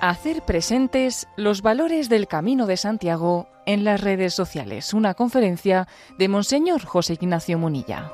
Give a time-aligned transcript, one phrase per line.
[0.00, 4.92] Hacer presentes los valores del Camino de Santiago en las redes sociales.
[4.92, 8.12] Una conferencia de Monseñor José Ignacio Munilla.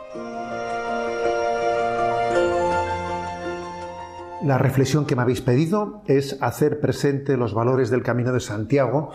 [4.42, 9.10] La reflexión que me habéis pedido es hacer presente los valores del Camino de Santiago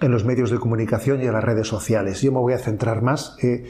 [0.00, 2.20] en los medios de comunicación y en las redes sociales.
[2.20, 3.68] Yo me voy a centrar más eh,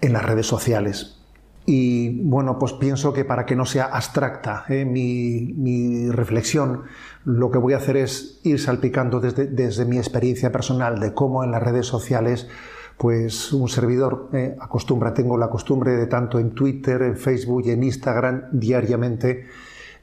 [0.00, 1.18] en las redes sociales.
[1.66, 6.84] Y bueno, pues pienso que para que no sea abstracta eh, mi, reflexión,
[7.24, 11.42] lo que voy a hacer es ir salpicando desde, desde, mi experiencia personal de cómo
[11.42, 12.48] en las redes sociales,
[12.96, 17.70] pues un servidor eh, acostumbra, tengo la costumbre de tanto en Twitter, en Facebook y
[17.72, 19.46] en Instagram diariamente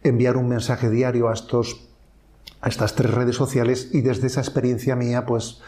[0.03, 1.87] enviar un mensaje diario a estos
[2.59, 5.61] a estas tres redes sociales y desde esa experiencia mía, pues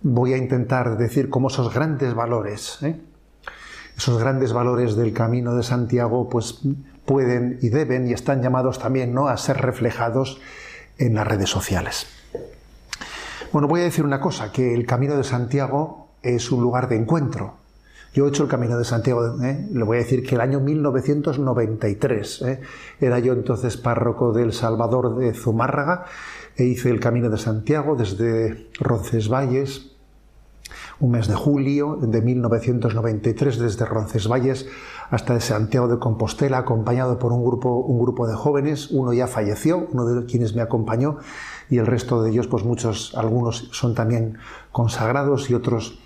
[0.00, 3.00] voy a intentar decir cómo esos grandes valores, ¿eh?
[3.96, 6.60] Esos grandes valores del camino de Santiago, pues
[7.04, 9.28] pueden y deben y están llamados también ¿no?
[9.28, 10.40] a ser reflejados
[10.98, 12.06] en las redes sociales.
[13.52, 16.96] Bueno, voy a decir una cosa, que el camino de Santiago es un lugar de
[16.96, 17.54] encuentro.
[18.12, 19.68] Yo he hecho el camino de Santiago, ¿eh?
[19.72, 22.60] le voy a decir que el año 1993, ¿eh?
[23.00, 26.06] era yo entonces párroco del Salvador de Zumárraga,
[26.56, 29.89] e hice el camino de Santiago desde Roncesvalles
[31.00, 34.66] un mes de julio de 1993 desde Roncesvalles
[35.10, 38.90] hasta Santiago de Compostela, acompañado por un grupo, un grupo de jóvenes.
[38.90, 41.16] Uno ya falleció, uno de quienes me acompañó,
[41.68, 44.38] y el resto de ellos, pues muchos, algunos son también
[44.72, 45.98] consagrados y otros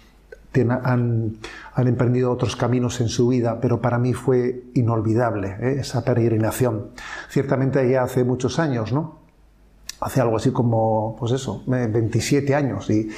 [0.62, 1.38] han,
[1.74, 5.76] han, emprendido otros caminos en su vida, pero para mí fue inolvidable ¿eh?
[5.80, 6.90] esa peregrinación.
[7.28, 9.18] Ciertamente ya hace muchos años, ¿no?
[10.00, 13.10] Hace algo así como, pues eso, 27 años y,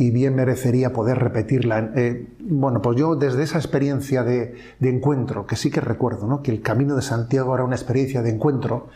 [0.00, 1.92] y bien merecería poder repetirla.
[1.94, 6.42] Eh, bueno, pues yo desde esa experiencia de, encuentro, que sí que recuerdo, ¿no?
[6.42, 8.88] que el camino de Santiago era una experiencia de encuentro,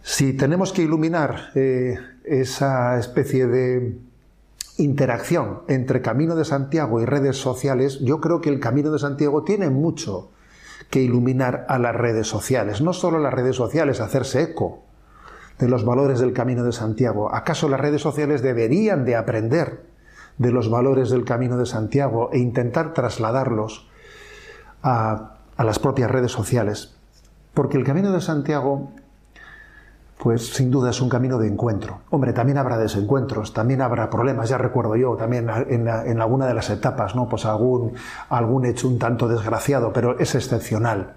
[0.00, 3.98] si tenemos que iluminar eh, esa especie de
[4.78, 9.44] interacción entre Camino de Santiago y redes sociales, yo creo que el Camino de Santiago
[9.44, 10.30] tiene mucho
[10.88, 14.84] que iluminar a las redes sociales, no solo las redes sociales, hacerse eco
[15.58, 17.34] de los valores del Camino de Santiago.
[17.34, 19.87] ¿Acaso las redes sociales deberían de aprender
[20.38, 23.88] de los valores del Camino de Santiago e intentar trasladarlos
[24.82, 26.94] a, las propias redes sociales.
[27.52, 28.92] Porque el Camino de Santiago,
[30.18, 32.00] pues sin duda es un camino de encuentro.
[32.10, 36.70] Hombre, también habrá desencuentros, también habrá problemas, ya recuerdo yo, también en, alguna de las
[36.70, 37.28] etapas, ¿no?
[37.28, 37.94] Pues algún,
[38.28, 41.14] algún hecho un tanto desgraciado, pero es excepcional.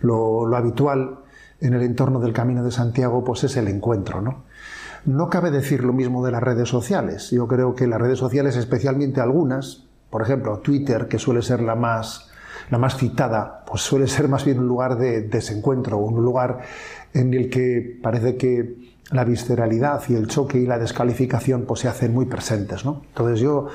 [0.00, 1.20] Lo, lo habitual
[1.60, 4.47] en el entorno del Camino de Santiago, pues es el encuentro, ¿no?
[5.04, 7.30] No cabe decir lo mismo de las redes sociales.
[7.30, 11.74] Yo creo que las redes sociales, especialmente algunas, por ejemplo, Twitter, que suele ser la
[11.74, 12.30] más,
[12.70, 16.60] la más citada, pues suele ser más bien un lugar de desencuentro, un lugar
[17.14, 18.76] en el que parece que
[19.10, 22.84] la visceralidad y el choque y la descalificación pues, se hacen muy presentes.
[22.84, 23.02] ¿no?
[23.08, 23.68] Entonces yo,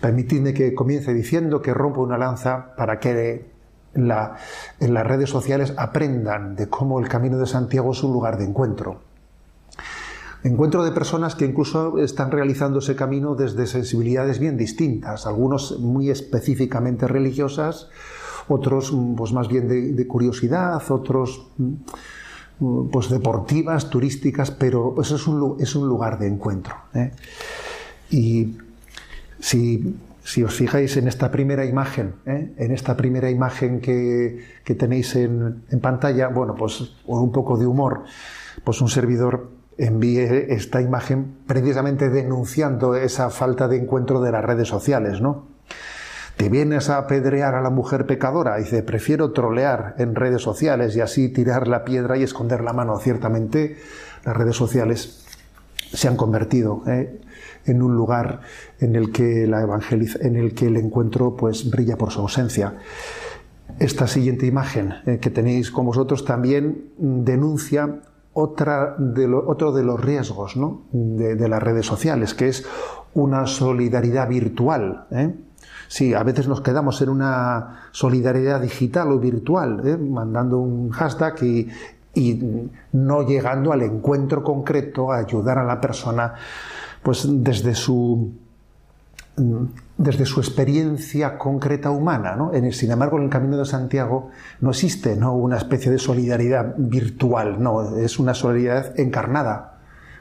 [0.00, 3.46] permitidme que comience diciendo que rompo una lanza para que
[3.94, 8.44] en las redes sociales aprendan de cómo el Camino de Santiago es un lugar de
[8.44, 9.07] encuentro
[10.48, 16.08] Encuentro de personas que incluso están realizando ese camino desde sensibilidades bien distintas, algunos muy
[16.08, 17.90] específicamente religiosas,
[18.48, 21.48] otros pues más bien de, curiosidad, otros
[22.90, 25.16] pues deportivas, turísticas, pero eso
[25.60, 26.76] es un, lugar de encuentro.
[26.94, 27.10] ¿eh?
[28.10, 28.56] Y
[29.40, 29.96] si,
[30.42, 32.54] os fijáis en esta primera imagen, ¿eh?
[32.56, 38.04] en esta primera imagen que, tenéis en, en, pantalla, bueno, pues un poco de humor,
[38.64, 44.68] pues un servidor envíe esta imagen precisamente denunciando esa falta de encuentro de las redes
[44.68, 45.46] sociales, ¿no?
[46.36, 51.00] Te vienes a apedrear a la mujer pecadora, dice, prefiero trolear en redes sociales y
[51.00, 52.96] así tirar la piedra y esconder la mano.
[52.98, 53.76] Ciertamente
[54.24, 55.24] las redes sociales
[55.92, 57.20] se han convertido ¿eh?
[57.64, 58.40] en un lugar
[58.78, 59.62] en el que la
[60.20, 62.74] en el que el encuentro pues brilla por su ausencia.
[63.80, 68.00] Esta siguiente imagen eh, que tenéis con vosotros también denuncia
[68.40, 68.96] otra
[69.46, 70.54] otro de los riesgos
[70.92, 72.64] de, las redes sociales, que es
[73.14, 75.06] una solidaridad virtual.
[75.10, 75.34] ¿eh?
[75.88, 79.96] Sí, a veces nos quedamos en una solidaridad digital o virtual, ¿eh?
[79.96, 81.68] mandando un hashtag y,
[82.14, 86.34] y, no llegando al encuentro concreto, a ayudar a la persona,
[87.02, 88.30] pues desde su
[89.96, 92.36] desde su experiencia concreta humana.
[92.36, 92.52] ¿no?
[92.72, 94.30] Sin embargo, en el Camino de Santiago
[94.60, 95.34] no existe ¿no?
[95.34, 99.78] una especie de solidaridad virtual, no, es una solidaridad encarnada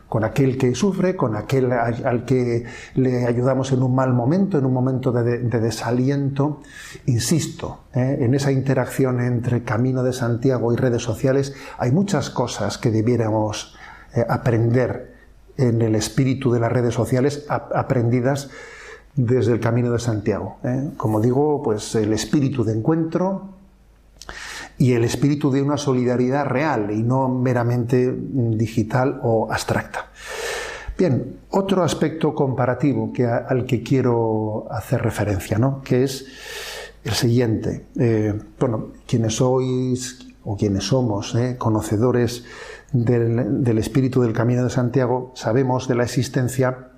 [0.10, 2.64] con aquel que sufre, con aquel al, que
[2.96, 6.62] le ayudamos en un mal momento, en un momento de, desaliento.
[7.08, 8.20] Insisto, ¿eh?
[8.22, 13.75] en esa interacción entre Camino de Santiago y redes sociales hay muchas cosas que debiéramos
[14.16, 15.18] eh, aprender
[15.58, 18.50] en el espíritu de las redes sociales, aprendidas
[19.18, 20.58] desde el Camino de Santiago.
[20.64, 20.92] ¿eh?
[20.96, 23.58] Como digo, pues el espíritu de encuentro,
[24.78, 30.08] y el espíritu de una solidaridad real y no meramente digital o abstracta.
[30.98, 35.81] Bien, otro aspecto comparativo que, al que quiero hacer referencia, ¿no?
[35.81, 36.25] que es
[37.04, 37.86] el siguiente.
[38.00, 42.46] Eh, bueno, quienes sois o quienes somos eh, conocedores
[42.92, 46.90] del, espíritu del Camino de Santiago, sabemos de la existencia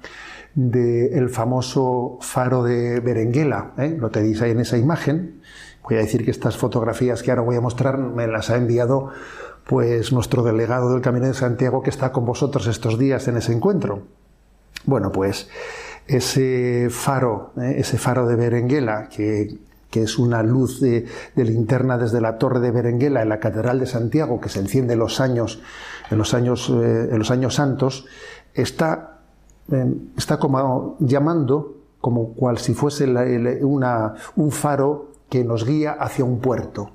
[0.56, 3.74] del famoso faro de Berenguela.
[3.78, 3.96] ¿eh?
[4.00, 5.42] Lo tenéis ahí en esa imagen.
[5.84, 9.12] Voy a decir que estas fotografías que ahora voy a mostrar me las ha enviado
[9.66, 13.54] pues nuestro delegado del Camino de Santiago que está con vosotros estos días en ese
[13.54, 14.04] encuentro.
[14.86, 15.50] Bueno, pues
[16.08, 17.76] ese faro, ¿eh?
[17.78, 19.60] ese faro de Berenguela, que,
[19.94, 21.06] es una luz de,
[21.36, 25.00] linterna desde la torre de Berenguela en la Catedral de Santiago, que se enciende en
[25.00, 25.62] los años,
[26.10, 28.06] en los años, eh, en los años santos,
[28.54, 29.19] está,
[29.72, 33.06] eh, está como llamando como cual si fuese
[33.62, 36.92] una, un faro que nos guía hacia un puerto.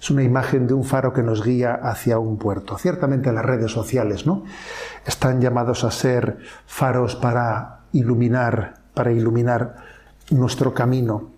[0.00, 2.76] Es una imagen de un faro que nos guía hacia un puerto.
[2.76, 4.42] Ciertamente las redes sociales, ¿no?
[5.06, 9.76] Están llamados a ser faros para iluminar, para iluminar
[10.30, 11.30] nuestro camino,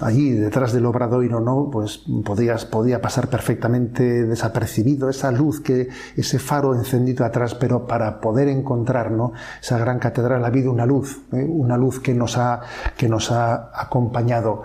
[0.00, 1.68] allí detrás del obradoiro, ¿no?
[1.70, 8.48] Pues podía pasar perfectamente desapercibido esa luz que, ese faro encendido atrás, pero para poder
[8.48, 9.32] encontrar, ¿no?
[9.60, 11.44] Esa gran catedral ha habido una luz, ¿eh?
[11.44, 12.60] una luz que nos ha,
[12.96, 14.62] que nos ha acompañado,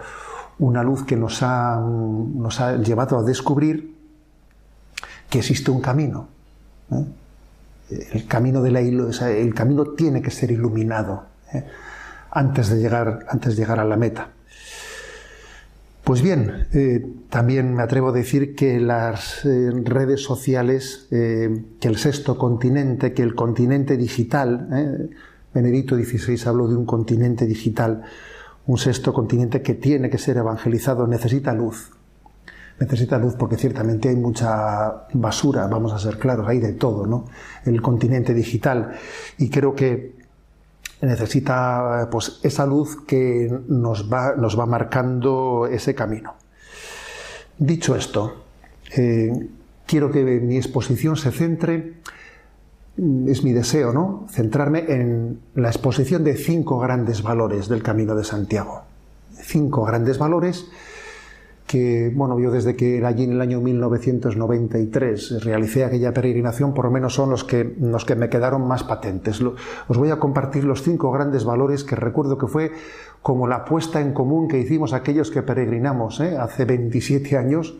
[0.59, 3.95] una luz que nos ha, nos ha llevado a descubrir
[5.29, 6.27] que existe un camino.
[6.91, 7.05] ¿eh?
[8.11, 11.65] El camino de la el camino tiene que ser iluminado ¿eh?
[12.31, 14.29] antes de llegar, antes de llegar a la meta.
[16.07, 21.89] Pues bien, eh, también me atrevo a decir que las eh, redes sociales, eh, que
[21.89, 25.09] el sexto continente, que el continente digital,
[25.53, 28.03] Benedicto XVI habló de un continente digital,
[28.67, 31.91] un sexto continente que tiene que ser evangelizado, necesita luz.
[32.79, 37.25] Necesita luz porque ciertamente hay mucha basura, vamos a ser claros, hay de todo, ¿no?
[37.65, 38.93] El continente digital.
[39.37, 40.15] Y creo que
[41.01, 46.35] necesita pues, esa luz que nos va, nos va marcando ese camino.
[47.57, 48.43] Dicho esto,
[48.95, 49.31] eh,
[49.85, 51.93] quiero que mi exposición se centre,
[52.97, 54.25] mm, es mi deseo, ¿no?
[54.29, 58.83] Centrarme en la exposición de cinco grandes valores del Camino de Santiago.
[59.41, 60.67] Cinco grandes valores
[61.67, 66.85] que, bueno, yo desde que era allí en el año 1993 realicé aquella peregrinación, por
[66.85, 69.41] lo menos son los que, los que me quedaron más patentes.
[69.41, 72.71] Os voy a compartir los cinco grandes valores que recuerdo que fue
[73.21, 76.37] como la puesta en común que hicimos aquellos que peregrinamos ¿eh?
[76.37, 77.77] hace 27 años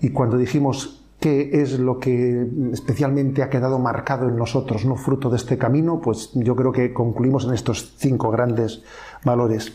[0.00, 5.28] y cuando dijimos qué es lo que especialmente ha quedado marcado en nosotros, no fruto
[5.28, 8.82] de este camino, pues yo creo que concluimos en estos cinco grandes
[9.22, 9.74] valores.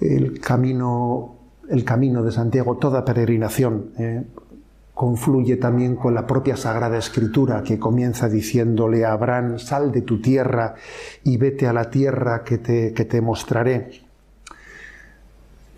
[0.00, 1.37] El camino
[1.68, 4.24] el camino de Santiago, toda peregrinación, eh,
[4.94, 10.20] confluye también con la propia Sagrada Escritura, que comienza diciéndole a Abraham, sal de tu
[10.20, 10.74] tierra
[11.22, 14.02] y vete a la tierra que te, que te mostraré.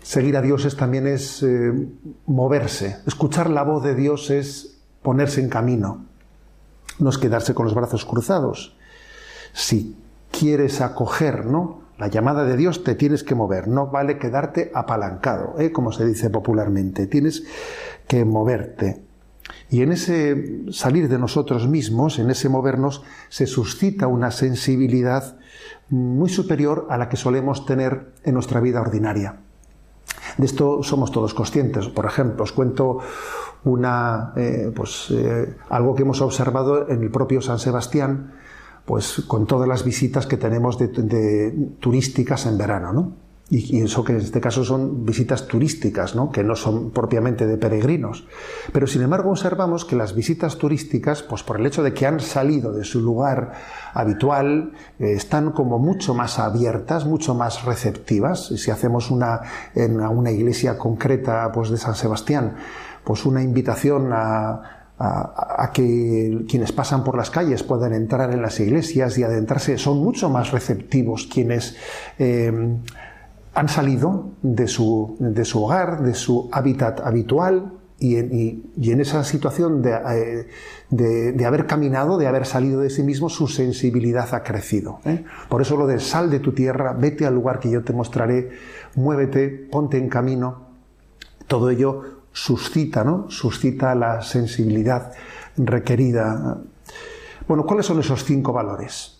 [0.01, 1.71] Seguir a Dios es, también es eh,
[2.25, 2.97] moverse.
[3.05, 6.05] Escuchar la voz de Dios es ponerse en camino.
[6.97, 8.75] No es quedarse con los brazos cruzados.
[9.53, 9.95] Si
[10.31, 11.80] quieres acoger, ¿no?
[12.01, 15.71] La llamada de Dios te tienes que mover, no vale quedarte apalancado, ¿eh?
[15.71, 17.43] como se dice popularmente, tienes
[18.07, 19.03] que moverte.
[19.69, 25.37] Y en ese salir de nosotros mismos, en ese movernos, se suscita una sensibilidad
[25.89, 29.35] muy superior a la que solemos tener en nuestra vida ordinaria.
[30.39, 31.87] De esto somos todos conscientes.
[31.87, 32.97] Por ejemplo, os cuento
[33.63, 38.33] una, eh, pues, eh, algo que hemos observado en el propio San Sebastián,
[38.91, 40.89] pues con todas las visitas que tenemos de,
[41.79, 43.13] turísticas en verano, ¿no?
[43.49, 46.29] Y, eso que en este caso son visitas turísticas, ¿no?
[46.29, 48.27] que no son propiamente de peregrinos.
[48.73, 52.19] Pero sin embargo observamos que las visitas turísticas, pues por el hecho de que han
[52.19, 53.53] salido de su lugar
[53.93, 58.47] habitual, eh, están como mucho más abiertas, mucho más receptivas.
[58.47, 59.39] Si hacemos una,
[59.73, 62.57] en una iglesia concreta pues de San Sebastián,
[63.05, 68.59] pues una invitación a, a, que quienes pasan por las calles puedan entrar en las
[68.59, 71.75] iglesias y adentrarse, son mucho más receptivos quienes
[72.19, 72.51] eh,
[73.53, 79.83] han salido de su, de su hogar, de su hábitat habitual y en, esa situación
[79.85, 80.47] eh,
[80.89, 85.01] de, haber caminado, de haber salido de sí mismo, su sensibilidad ha crecido.
[85.05, 85.23] ¿eh?
[85.49, 88.49] Por eso lo de sal de tu tierra, vete al lugar que yo te mostraré,
[88.95, 90.69] muévete, ponte en camino,
[91.45, 93.29] todo ello suscita, ¿no?
[93.29, 95.11] Suscita la sensibilidad
[95.57, 96.57] requerida.
[97.47, 99.17] Bueno, ¿cuáles son esos cinco valores?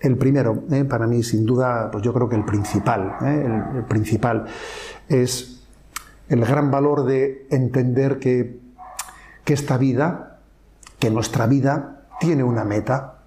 [0.00, 0.84] El primero, ¿eh?
[0.84, 4.44] para mí, sin duda, pues yo creo que el principal, el principal
[5.08, 5.54] es
[6.28, 8.60] el gran valor de entender que,
[9.46, 10.40] esta vida,
[10.98, 13.18] que nuestra vida tiene una meta.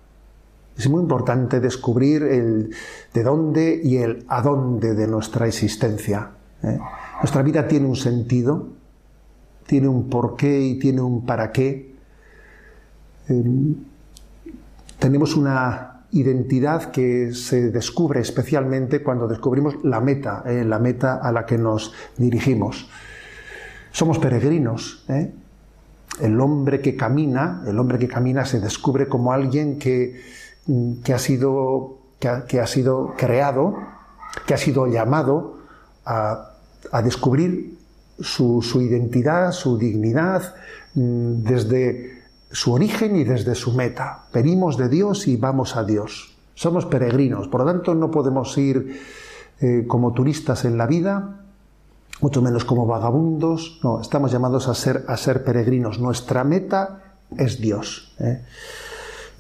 [0.78, 2.76] Es muy importante descubrir el
[3.14, 6.32] de dónde y el a dónde de nuestra existencia.
[6.64, 6.80] ¿eh?
[7.22, 8.70] Nuestra vida tiene un sentido,
[9.68, 11.94] tiene un porqué y tiene un para qué.
[13.30, 13.76] Em,
[14.98, 21.32] tenemos una identidad que se descubre especialmente cuando descubrimos la meta, eh, la meta a
[21.32, 22.90] la que nos dirigimos.
[23.92, 25.04] Somos peregrinos.
[25.10, 25.32] ¿eh?
[26.22, 30.22] El hombre que camina, el hombre que camina se descubre como alguien que,
[30.66, 33.76] mm, ha, sido, que ha, sido creado,
[34.46, 35.58] que ha sido llamado
[36.06, 36.54] a,
[37.04, 37.77] descubrir
[38.20, 40.56] su, identidad, su dignidad,
[40.96, 44.26] mm, desde su origen y desde su meta.
[44.34, 46.36] Venimos de Dios y vamos a Dios.
[46.56, 49.00] Somos peregrinos, por lo tanto no podemos ir
[49.60, 51.42] eh, como turistas en la vida,
[52.22, 56.00] mucho menos como vagabundos, no, estamos llamados a ser, a ser peregrinos.
[56.00, 57.04] Nuestra meta
[57.38, 58.16] es Dios.
[58.20, 58.42] ¿eh?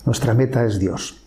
[0.05, 1.22] Nuestra meta es Dios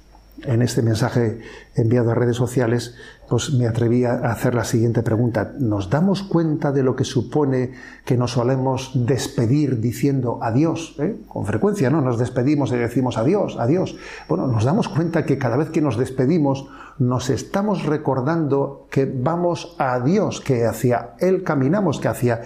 [0.45, 1.41] en este mensaje
[1.75, 2.95] enviado a redes sociales,
[3.31, 5.53] pues me atreví a hacer la siguiente pregunta.
[5.57, 7.71] ¿Nos damos cuenta de lo que supone
[8.05, 10.97] que nos solemos despedir diciendo adiós?
[10.99, 11.17] ¿Eh?
[11.29, 12.01] Con frecuencia, ¿no?
[12.01, 13.95] Nos despedimos y decimos adiós, adiós.
[14.29, 16.67] Bueno, nos damos cuenta que cada vez que nos despedimos
[16.99, 22.43] nos estamos recordando que vamos a Dios, que hacia Él caminamos, que hacia,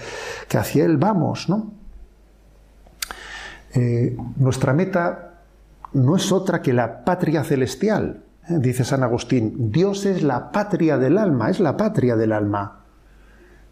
[0.48, 1.72] que hacia Él vamos, ¿no?
[3.72, 5.40] Eh, nuestra meta
[5.94, 8.23] no es otra que la patria celestial.
[8.48, 8.58] ¿Eh?
[8.58, 12.80] Dice San Agustín, Dios es la patria del alma, es la patria del alma.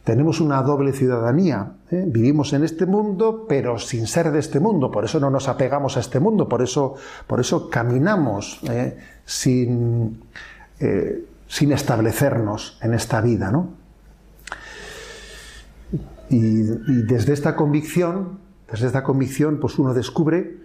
[0.04, 1.72] Tenemos una doble ciudadanía.
[1.90, 2.04] ¿eh?
[2.06, 4.90] Vivimos en este mundo, pero sin ser de este mundo.
[4.90, 6.48] Por eso no nos apegamos a este mundo.
[6.48, 6.94] Por eso,
[7.26, 8.98] por eso caminamos ¿eh?
[9.24, 10.22] sin,
[11.46, 13.52] sin establecernos en esta vida.
[16.30, 20.62] Y, y, desde esta convicción, desde esta convicción, pues uno descubre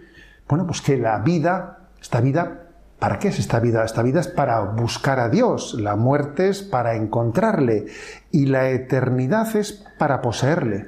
[0.48, 2.67] bueno, pues que la vida, esta vida,
[2.98, 3.84] ¿para qué es esta vida?
[3.84, 7.86] Esta vida es para buscar a Dios, la muerte es para encontrarle
[8.30, 10.86] y la eternidad es para poseerle.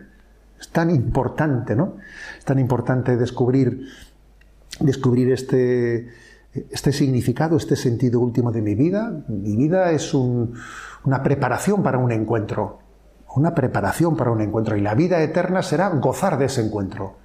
[0.59, 1.97] Es tan importante, ¿no?
[2.39, 3.87] Es tan importante descubrir,
[4.81, 6.09] descubrir este,
[6.71, 9.11] este significado, este sentido último de mi vida.
[9.29, 12.81] Mi vida es una preparación para un encuentro,
[13.35, 17.17] una preparación para un encuentro y la vida eterna será gozar de ese encuentro.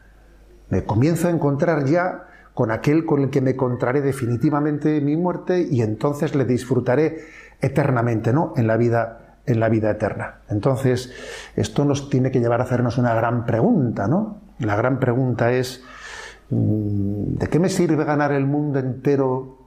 [0.69, 5.67] Me comienzo a encontrar ya con aquel con el que me encontraré definitivamente mi muerte
[5.69, 7.19] y entonces le disfrutaré
[7.59, 8.53] eternamente, ¿no?
[8.55, 10.39] En la vida, en la vida eterna.
[10.49, 11.11] Entonces,
[11.57, 14.37] esto nos tiene que llevar a hacernos una gran pregunta, ¿no?
[14.59, 15.83] La gran pregunta es,
[16.49, 19.57] mm, ¿de qué me sirve ganar el mundo entero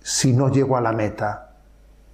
[0.00, 1.56] si no llego a la meta?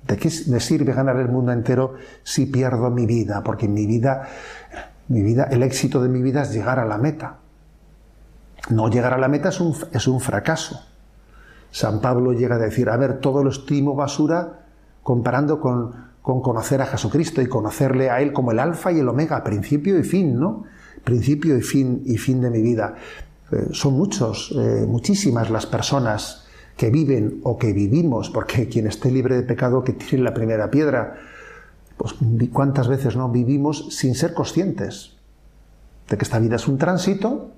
[0.09, 3.43] ¿De qué me sirve ganar el mundo entero si pierdo mi vida?
[3.45, 4.29] Porque mi vida,
[5.09, 7.41] mi vida, el éxito de mi vida es llegar a la meta.
[8.71, 10.81] No llegar a la meta es un, es un fracaso.
[11.71, 14.67] San Pablo llega a decir, a ver, todo lo estimo basura
[15.03, 15.93] comparando con,
[16.23, 19.99] con, conocer a Jesucristo y conocerle a Él como el alfa y el omega, principio
[19.99, 20.65] y fin, ¿no?
[21.03, 22.95] Principio y fin, y fin de mi vida.
[23.51, 29.11] Eh, son muchos, eh, muchísimas las personas que viven o que vivimos, porque quien esté
[29.11, 31.15] libre de pecado que tire la primera piedra,
[31.97, 32.15] pues
[32.53, 35.17] cuántas veces no vivimos sin ser conscientes
[36.09, 37.51] de que esta vida es un tránsito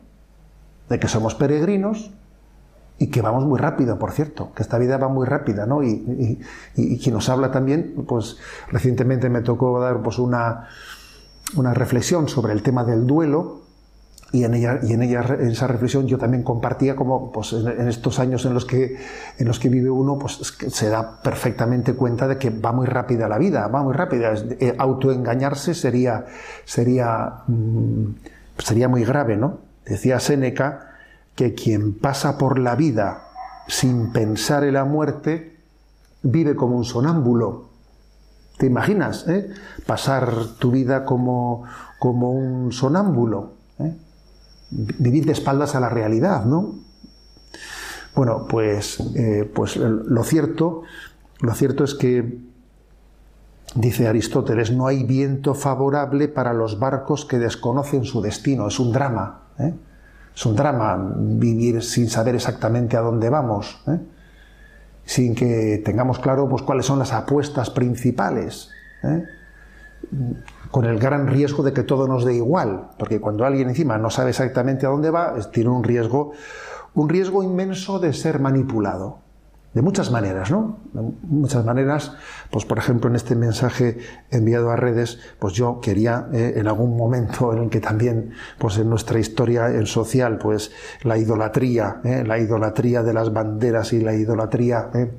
[0.88, 2.10] de que somos peregrinos
[2.98, 5.82] y que vamos muy rápido, por cierto, que esta vida va muy rápida, ¿no?
[5.82, 6.38] Y,
[6.74, 8.38] quien nos habla también, pues
[8.70, 10.68] recientemente me tocó dar pues, una,
[11.56, 13.66] una reflexión sobre el tema del duelo,
[14.32, 17.86] y en ella, y en ella, en esa reflexión, yo también compartía como pues, en,
[17.88, 18.96] estos años en los que,
[19.38, 23.28] en los que vive uno, pues se da perfectamente cuenta de que va muy rápida
[23.28, 24.34] la vida, va muy rápida.
[24.58, 26.24] Eh, autoengañarse sería,
[26.64, 28.06] sería, mm,
[28.58, 29.65] sería muy grave, ¿no?
[29.86, 30.96] Decía Séneca
[31.34, 33.28] que quien pasa por la vida
[33.68, 35.56] sin pensar en la muerte
[36.22, 37.70] vive como un sonámbulo.
[38.58, 39.28] ¿Te imaginas?
[39.28, 39.50] Eh?
[39.86, 41.64] Pasar tu vida como,
[41.98, 43.54] como un sonámbulo.
[43.78, 43.96] Eh?
[44.70, 46.74] Vivir de espaldas a la realidad, ¿no?
[48.14, 50.82] Bueno, pues, eh, pues lo cierto,
[51.40, 52.46] lo cierto es que
[53.74, 58.68] Dice Aristóteles, no hay viento favorable para los barcos que desconocen su destino.
[58.68, 59.42] Es un drama.
[59.58, 59.74] ¿Eh?
[60.34, 63.98] Es un drama vivir sin saber exactamente a dónde vamos, ¿eh?
[65.04, 68.70] sin que tengamos claro pues, cuáles son las apuestas principales,
[69.02, 69.24] ¿eh?
[70.70, 74.10] con el gran riesgo de que todo nos dé igual, porque cuando alguien encima no
[74.10, 76.32] sabe exactamente a dónde va, tiene un riesgo,
[76.94, 79.25] un riesgo inmenso de ser manipulado
[79.76, 80.78] de muchas maneras, ¿no?
[80.94, 82.12] De muchas maneras,
[82.50, 83.98] pues por ejemplo en este mensaje
[84.30, 88.78] enviado a redes, pues yo quería eh, en algún momento en el que también, pues
[88.78, 94.00] en nuestra historia en social, pues la idolatría, eh, la idolatría de las banderas y
[94.00, 95.12] la idolatría eh,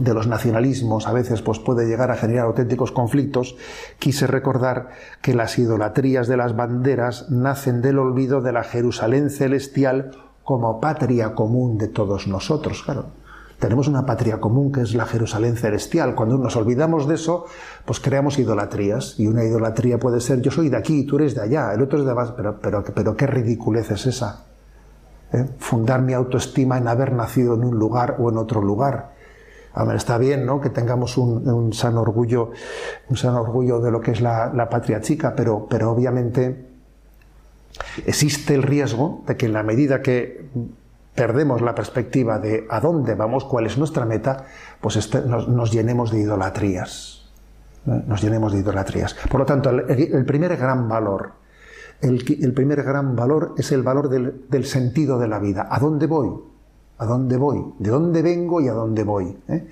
[0.00, 3.56] de los nacionalismos a veces pues puede llegar a generar auténticos conflictos,
[4.00, 4.88] quise recordar
[5.22, 10.10] que las idolatrías de las banderas nacen del olvido de la Jerusalén celestial
[10.42, 13.25] como patria común de todos nosotros, claro
[13.58, 16.14] tenemos una patria común que es la Jerusalén celestial.
[16.14, 17.46] Cuando nos olvidamos de eso,
[17.84, 19.18] pues creamos idolatrías.
[19.18, 22.00] Y una idolatría puede ser, yo soy de aquí, tú eres de allá, el otro
[22.00, 22.14] es de.
[22.36, 24.44] Pero, pero, pero qué ridiculez es esa.
[25.32, 25.46] ¿Eh?
[25.58, 29.14] Fundar mi autoestima en haber nacido en un lugar o en otro lugar.
[29.72, 30.60] A ver, está bien, ¿no?
[30.60, 32.50] Que tengamos un, un sano orgullo,
[33.08, 36.66] un sano orgullo de lo que es la, la patria chica, pero, pero obviamente
[38.06, 40.48] existe el riesgo de que en la medida que
[41.16, 44.44] perdemos la perspectiva de a dónde vamos, cuál es nuestra meta,
[44.80, 47.28] pues este, nos, llenemos de idolatrías.
[47.84, 49.14] Nos llenemos de idolatrías.
[49.28, 51.32] Por lo tanto, el, primer gran valor,
[52.00, 55.66] el, primer gran valor es el valor del, sentido de la vida.
[55.70, 56.30] ¿A dónde voy?
[56.98, 57.74] ¿A dónde voy?
[57.78, 59.38] ¿De dónde vengo y a dónde voy?
[59.48, 59.68] ¿Eh?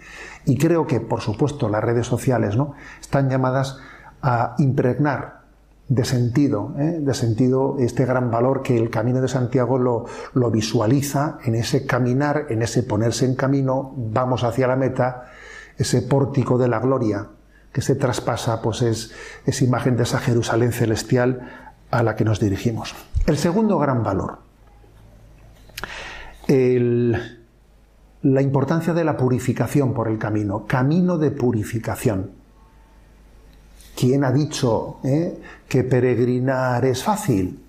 [0.46, 2.74] Y creo que, por supuesto, las redes sociales ¿no?
[3.00, 3.78] están llamadas
[4.22, 5.43] a impregnar
[5.88, 6.98] de sentido, ¿eh?
[7.00, 12.46] de sentido este gran valor que el camino de Santiago lo, visualiza en ese caminar,
[12.48, 15.30] en ese ponerse en camino, vamos hacia la meta,
[15.76, 17.28] ese pórtico de la gloria
[17.72, 19.12] que se traspasa, pues es,
[19.44, 22.94] esa imagen de esa Jerusalén celestial a la que nos dirigimos.
[23.26, 24.38] El segundo gran valor,
[28.22, 32.43] la importancia de la purificación por el camino, camino de purificación.
[33.96, 37.60] ¿Quién ha dicho eh, que peregrinar es fácil?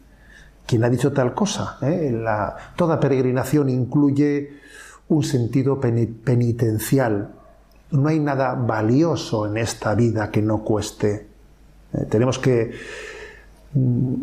[0.65, 1.77] ¿Quién ha dicho tal cosa?
[1.82, 2.23] Eh?
[2.76, 4.58] toda peregrinación incluye
[5.10, 7.30] un sentido penitencial.
[7.91, 11.28] No hay nada valioso en esta vida que no cueste.
[11.93, 12.71] Eh, tenemos que,
[13.73, 14.13] mm,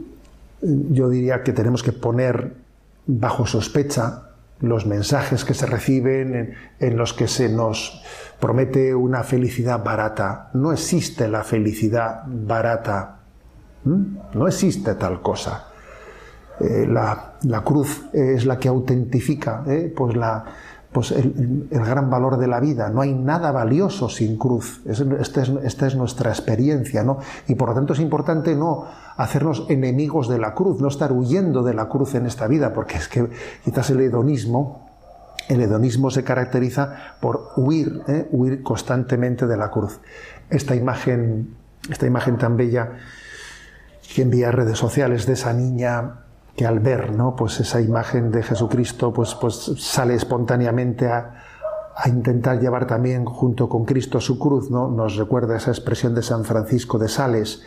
[0.91, 2.55] yo diría que tenemos que poner
[3.07, 8.01] bajo sospecha los mensajes que se reciben en los que se nos
[8.43, 10.51] promete una felicidad barata.
[10.55, 13.21] No existe la felicidad barata.
[13.85, 15.69] No existe tal cosa.
[16.59, 19.93] Eh, la, cruz es la que autentifica ¿eh?
[19.97, 20.45] pues la,
[20.91, 22.91] pues el, gran valor de la vida.
[22.91, 24.83] No hay nada valioso sin cruz.
[24.87, 27.19] Esta es, es, nuestra experiencia, ¿no?
[27.47, 31.63] Y por lo tanto es importante no hacernos enemigos de la cruz, no estar huyendo
[31.63, 33.31] de la cruz en esta vida, porque es que
[33.65, 34.92] quizás el hedonismo
[35.49, 38.29] el hedonismo se caracteriza por huir, ¿eh?
[38.31, 40.01] huir constantemente de la cruz.
[40.51, 41.57] Esta imagen,
[41.91, 42.93] esta imagen tan bella
[44.15, 46.21] que envía redes sociales de esa niña
[46.57, 47.35] que al ver ¿no?
[47.35, 51.43] pues esa imagen de Jesucristo pues, pues sale espontáneamente a,
[51.97, 54.89] a intentar llevar también junto con Cristo su cruz, ¿no?
[54.89, 57.63] Nos recuerda esa expresión de San Francisco de Sales.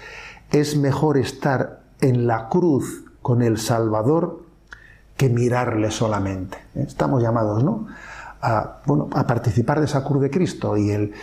[0.51, 4.44] Es mejor estar en la cruz con el Salvador
[5.17, 6.57] que mirarle solamente.
[6.75, 7.87] Estamos llamados ¿no?
[8.41, 11.13] a, bueno, a participar de esa cruz de Cristo y el,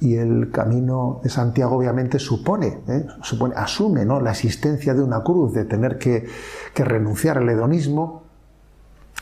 [0.00, 3.06] y el camino de Santiago obviamente supone, ¿eh?
[3.22, 4.20] supone asume ¿no?
[4.20, 6.26] la existencia de una cruz, de tener que,
[6.74, 8.24] que, renunciar al hedonismo,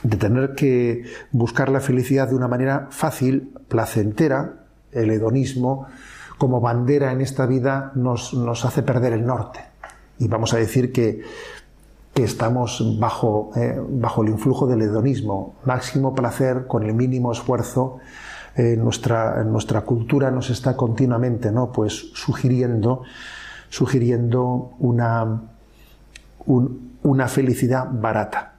[0.02, 5.86] de tener que buscar la felicidad de una manera fácil, placentera, el hedonismo
[6.38, 9.60] como bandera en esta vida nos, nos hace perder el norte.
[10.18, 11.22] Y vamos a decir que
[12.18, 17.98] que estamos bajo, eh, bajo el influjo del hedonismo, máximo placer con el mínimo esfuerzo.
[18.56, 21.70] Eh, nuestra, nuestra cultura nos está continuamente ¿no?
[21.70, 23.02] pues sugiriendo,
[23.68, 25.42] sugiriendo una,
[27.04, 28.54] una felicidad barata.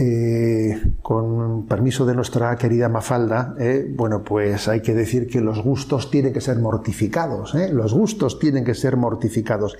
[0.00, 5.60] Eh, con permiso de nuestra querida Mafalda, eh, bueno, pues hay que decir que los
[5.60, 9.76] gustos tienen que ser mortificados, eh, los gustos tienen que ser mortificados.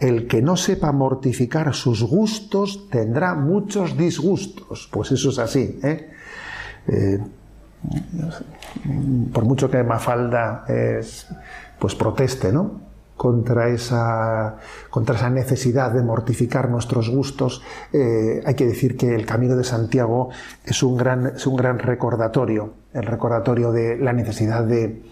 [0.00, 5.78] El que no sepa mortificar sus gustos tendrá muchos disgustos, pues eso es así.
[9.34, 10.64] por mucho que Mafalda
[11.78, 12.87] pues proteste, ¿no?
[13.18, 14.56] Contra esa,
[14.88, 17.60] contra esa necesidad de mortificar nuestros gustos,
[17.92, 20.30] eh, hay que decir que el Camino de Santiago
[20.64, 25.02] es un gran, es un gran recordatorio, el recordatorio de la necesidad de,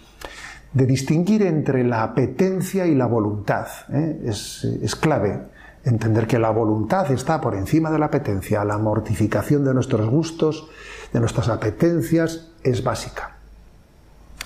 [0.72, 3.66] de distinguir entre la apetencia y la voluntad.
[3.92, 4.22] ¿eh?
[4.24, 5.40] Es, es clave
[5.84, 8.64] entender que la voluntad está por encima de la apetencia.
[8.64, 10.68] La mortificación de nuestros gustos,
[11.12, 13.36] de nuestras apetencias, es básica.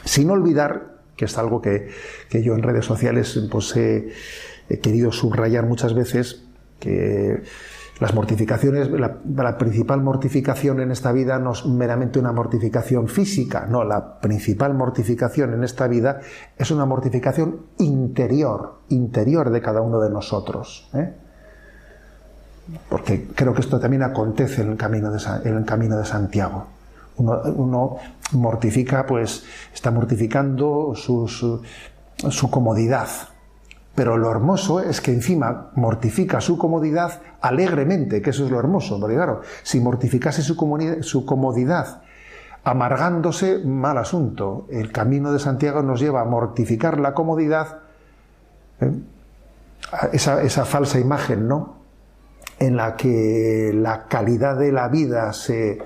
[0.05, 1.91] Sin olvidar, que es algo que,
[2.31, 4.11] que yo en redes sociales pues, he,
[4.81, 6.47] querido subrayar muchas veces,
[6.79, 7.43] que
[7.99, 13.85] las mortificaciones, la, principal mortificación en esta vida no es meramente una mortificación física, no,
[13.85, 16.21] la principal mortificación en esta vida
[16.57, 20.89] es una mortificación interior, interior de cada uno de nosotros.
[20.95, 21.13] ¿eh?
[22.89, 26.80] Porque creo que esto también acontece en el camino de, en el camino de Santiago.
[27.21, 27.97] Uno,
[28.33, 31.61] mortifica, pues está mortificando su,
[32.51, 33.09] comodidad,
[33.95, 38.99] pero lo hermoso es que encima mortifica su comodidad alegremente, que eso es lo hermoso.
[38.99, 40.57] Porque claro, si mortificase su,
[41.27, 42.03] comodidad
[42.65, 44.67] amargándose, mal asunto.
[44.71, 47.81] El camino de Santiago nos lleva a mortificar la comodidad,
[48.81, 48.93] ¿eh?
[50.13, 51.81] esa, falsa imagen, ¿no?
[52.59, 55.79] En la que la calidad de la vida se,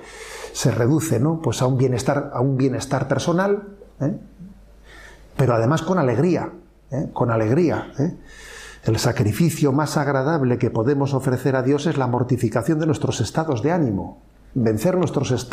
[0.55, 1.41] se reduce, ¿no?
[1.41, 4.17] Pues a un bienestar, a un bienestar personal, ¿eh?
[5.35, 6.49] pero además con alegría.
[6.91, 7.09] ¿eh?
[7.11, 7.91] con alegría.
[7.99, 8.15] ¿eh?
[8.85, 13.63] El sacrificio más agradable que podemos ofrecer a Dios es la mortificación de nuestros estados
[13.63, 14.21] de ánimo,
[14.53, 15.49] vencer nuestros,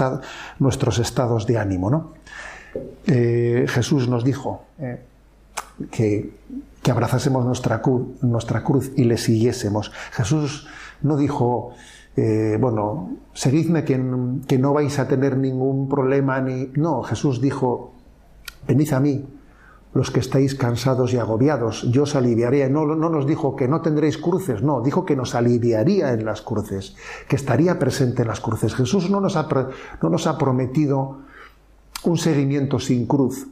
[0.61, 1.91] nuestros estados de ánimo.
[1.91, 2.12] ¿no?
[3.05, 4.67] Jesús nos dijo
[5.91, 6.31] que,
[6.81, 7.83] que, abrazásemos nuestra,
[8.21, 9.91] nuestra cruz y le siguiésemos.
[10.12, 10.69] Jesús
[11.01, 11.75] no dijo,
[12.16, 14.01] bueno, seguidme que,
[14.46, 16.70] que no vais a tener ningún problema ni...
[16.75, 17.92] No, Jesús dijo,
[18.66, 19.25] venid a mí
[19.94, 22.68] los que estáis cansados y agobiados, yo os aliviaré.
[22.70, 26.40] No, no nos dijo que no tendréis cruces, no, dijo que nos aliviaría en las
[26.40, 26.96] cruces,
[27.29, 28.75] que estaría presente en las cruces.
[28.75, 29.48] Jesús no nos ha,
[30.01, 31.18] no nos ha prometido
[32.05, 33.46] un seguimiento sin cruz.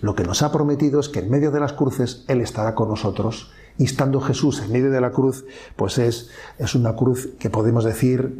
[0.00, 2.88] Lo que nos ha prometido es que en medio de las cruces Él estará con
[2.88, 3.50] nosotros.
[3.76, 5.44] Y estando Jesús en medio de la cruz,
[5.76, 8.36] pues es, es una cruz que podemos decir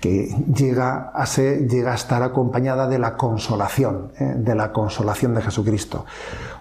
[0.00, 4.34] que llega a, ser, llega a estar acompañada de la consolación, ¿eh?
[4.36, 6.04] de la consolación de Jesucristo.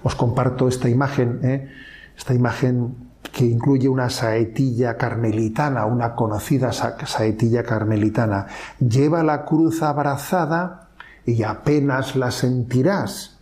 [0.02, 1.70] Os comparto esta imagen, ¿eh?
[2.16, 2.96] esta imagen
[3.34, 8.48] que incluye una saetilla carmelitana, una conocida saetilla carmelitana.
[8.80, 10.88] Lleva la cruz abrazada
[11.26, 13.40] y apenas la sentirás,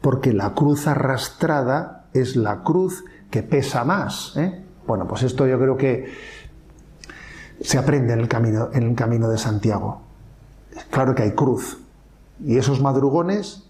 [0.00, 4.36] porque la cruz arrastrada es la cruz que pesa más.
[4.36, 4.62] ¿eh?
[4.86, 6.12] Bueno, pues esto yo creo que
[7.62, 10.02] se aprende en el camino, en el camino de Santiago.
[10.90, 11.78] Claro que hay cruz.
[12.44, 13.64] Y esos madrugones,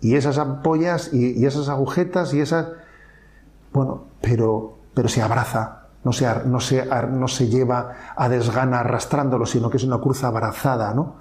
[0.00, 2.68] y esas ampollas, y, esas agujetas, y esas.
[3.72, 9.44] Bueno, pero, pero se abraza, no se, no, se, no se lleva a desgana arrastrándolo,
[9.44, 11.16] sino que es una cruz abrazada, ¿no?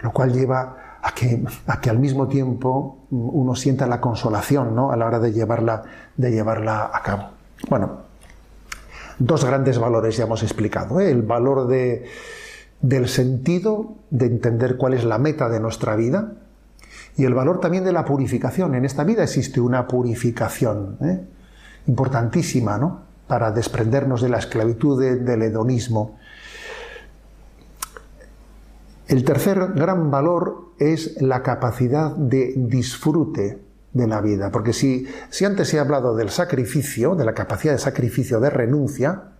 [0.00, 4.92] Lo cual lleva a que, al mismo tiempo uno sienta la consolación, ¿no?
[4.92, 5.82] A la hora de llevarla,
[6.16, 7.30] de llevarla a cabo.
[7.68, 8.02] Bueno,
[9.18, 11.00] dos grandes valores ya hemos explicado.
[11.00, 11.10] ¿eh?
[11.10, 12.06] El valor de,
[12.80, 16.32] del sentido, de entender cuál es la meta de nuestra vida,
[17.16, 18.74] y el valor también de la purificación.
[18.74, 21.24] En esta vida existe una purificación ¿eh?
[21.86, 23.02] importantísima, ¿no?
[23.26, 26.17] Para desprendernos de la esclavitud del hedonismo.
[29.08, 33.58] El tercer gran valor es la capacidad de disfrute
[33.94, 34.50] de la vida.
[34.50, 35.06] Porque si,
[35.44, 39.32] antes he hablado del sacrificio, de la capacidad de sacrificio, de renuncia,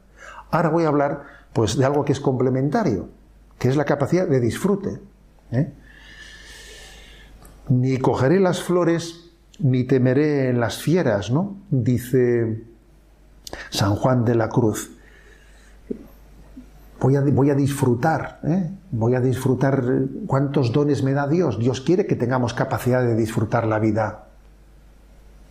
[0.50, 3.10] ahora voy a hablar pues, de algo que es complementario,
[3.58, 5.00] que es la capacidad de disfrute.
[5.52, 5.70] ¿eh?
[7.68, 11.58] Ni cogeré las flores, ni temeré las fieras, ¿no?
[11.70, 12.64] Dice
[13.68, 14.97] San Juan de la Cruz.
[17.00, 18.70] Voy a, voy a, disfrutar, ¿eh?
[18.90, 19.84] voy a disfrutar
[20.26, 21.58] cuántos dones me da Dios.
[21.58, 24.26] Dios quiere que tengamos capacidad de disfrutar la vida.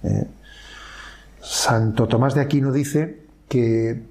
[0.04, 0.28] Eh,
[1.40, 4.04] Santo Tomás de Aquino dice que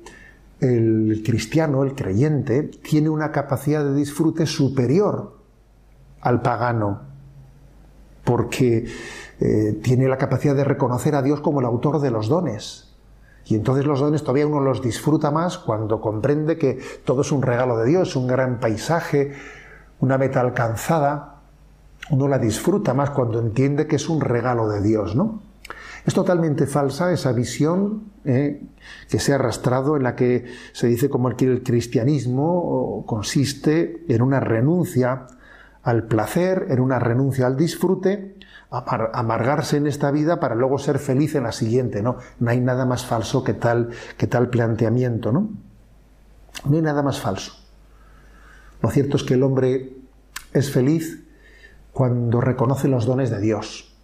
[0.60, 5.36] el cristiano, el creyente, tiene una capacidad de disfrute superior
[6.22, 7.02] al pagano,
[8.24, 8.86] porque
[9.40, 12.85] eh, tiene la capacidad de reconocer a Dios como el autor de los dones.
[13.46, 17.42] Y entonces los dones todavía uno los disfruta más cuando comprende que todo es un
[17.42, 19.34] regalo de Dios, un gran paisaje,
[20.00, 21.40] una meta alcanzada.
[22.10, 25.40] Uno la disfruta más cuando entiende que es un regalo de Dios, ¿no?
[26.04, 28.62] Es totalmente falsa esa visión eh,
[29.08, 34.38] que se ha arrastrado en la que se dice como el cristianismo consiste en una
[34.38, 35.26] renuncia
[35.82, 38.35] al placer, en una renuncia al disfrute,
[38.78, 42.02] amargarse en esta vida para luego ser feliz en la siguiente.
[42.02, 45.50] No, no hay nada más falso que tal, que tal planteamiento, ¿no?
[46.64, 47.52] No hay nada más falso.
[48.82, 49.92] Lo cierto es que el hombre
[50.52, 51.22] es feliz
[51.92, 53.96] cuando reconoce los dones de Dios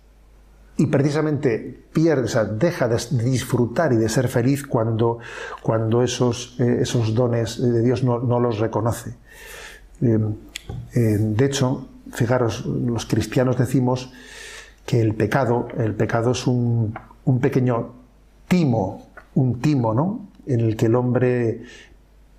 [0.76, 5.18] y precisamente pierde, o deja de disfrutar y de ser feliz cuando,
[5.62, 9.14] cuando esos, eh, esos dones de Dios no, los reconoce.
[10.00, 10.18] Eh,
[10.94, 14.12] eh, de hecho, fijaros, los cristianos decimos
[14.86, 17.90] que el pecado, el pecado es un, un pequeño
[18.48, 20.28] timo, un timo, ¿no?
[20.46, 21.62] En el que el hombre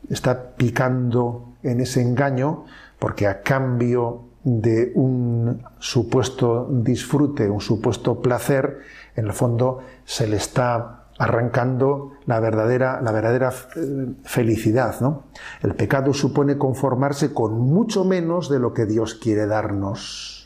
[0.09, 2.65] está picando en ese engaño
[2.99, 8.79] porque a cambio de un supuesto disfrute, un supuesto placer,
[9.15, 14.99] en el fondo se le está arrancando la verdadera, la verdadera eh, felicidad.
[14.99, 15.23] ¿no?
[15.61, 20.42] El pecado supone conformarse con mucho menos de lo que Dios quiere darnos.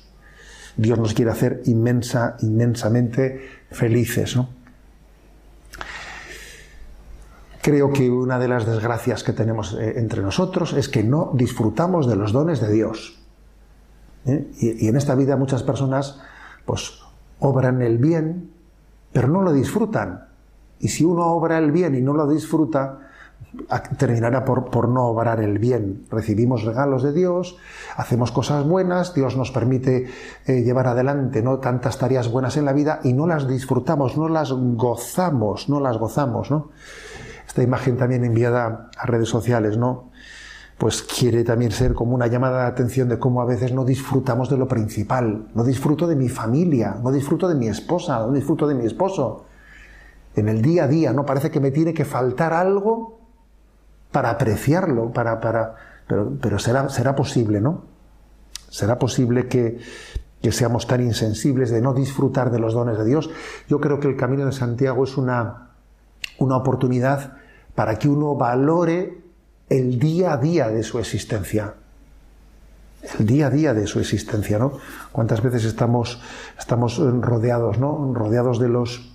[0.77, 4.35] Dios nos quiere hacer inmensa, inmensamente felices.
[4.35, 4.49] ¿no?
[7.61, 12.07] Creo que una de las desgracias que tenemos eh, entre nosotros es que no disfrutamos
[12.07, 13.19] de los dones de Dios.
[14.25, 14.47] ¿eh?
[14.59, 16.21] Y, en esta vida muchas personas
[16.65, 16.99] pues
[17.39, 18.51] obran el bien,
[19.11, 20.27] pero no lo disfrutan.
[20.79, 23.06] Y si uno obra el bien y no lo disfruta,
[23.97, 26.05] terminará por, no obrar el bien.
[26.09, 27.57] Recibimos regalos de Dios,
[27.95, 30.07] hacemos cosas buenas, Dios nos permite
[30.45, 31.59] eh, llevar adelante ¿no?
[31.59, 35.97] tantas tareas buenas en la vida y no las disfrutamos, no las gozamos, no las
[35.97, 36.51] gozamos.
[36.51, 36.69] ¿no?
[37.47, 40.11] Esta imagen también enviada a redes sociales, ¿no?
[40.77, 44.47] pues quiere también ser como una llamada de atención de cómo a veces no disfrutamos
[44.49, 45.47] de lo principal.
[45.55, 49.45] No disfruto de mi familia, no disfruto de mi esposa, no disfruto de mi esposo.
[50.35, 51.25] En el día a día, ¿no?
[51.25, 53.16] Parece que me tiene que faltar algo
[54.11, 55.75] para apreciarlo, para, para,
[56.07, 57.83] pero, pero será, será posible, ¿no?
[58.69, 59.79] Será posible que,
[60.41, 63.29] que seamos tan insensibles de no disfrutar de los dones de Dios.
[63.67, 65.71] Yo creo que el camino de Santiago es una,
[66.37, 67.37] una oportunidad
[67.75, 69.21] para que uno valore
[69.69, 71.75] el día a día de su existencia.
[73.19, 74.73] El día a día de su existencia, ¿no?
[75.11, 76.21] ¿Cuántas veces estamos,
[76.57, 78.13] estamos rodeados, ¿no?
[78.13, 79.13] Rodeados de los,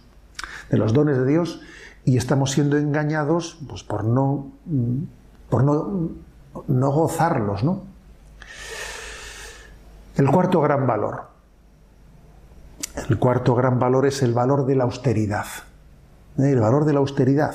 [0.70, 1.60] de los dones de Dios
[2.04, 4.50] y estamos siendo engañados pues, por no,
[5.48, 6.10] por no,
[6.66, 7.82] no gozarlos, ¿no?
[10.16, 11.22] El cuarto gran valor.
[13.08, 15.46] El cuarto gran valor es el valor de la austeridad.
[16.36, 17.54] El valor de la austeridad.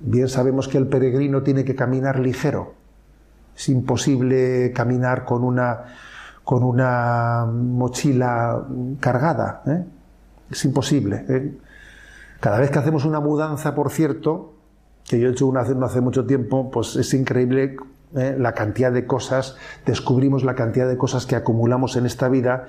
[0.00, 2.74] Bien sabemos que el peregrino tiene que caminar ligero.
[3.56, 5.84] Es imposible caminar con una,
[6.42, 8.64] con una mochila
[9.00, 9.62] cargada.
[9.66, 9.84] ¿eh?
[10.50, 11.24] Es imposible.
[11.28, 11.58] ¿eh?
[12.40, 14.54] Cada vez que hacemos una mudanza, por cierto,
[15.08, 17.76] que yo he hecho una hace, mucho tiempo, pues es increíble
[18.14, 18.36] ¿eh?
[18.38, 22.66] la cantidad de cosas, descubrimos la cantidad de cosas que acumulamos en esta vida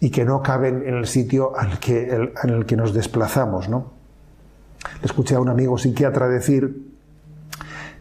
[0.00, 3.92] y que no caben en el sitio al que, en el que nos desplazamos, ¿no?
[5.00, 6.89] Le escuché a un amigo psiquiatra decir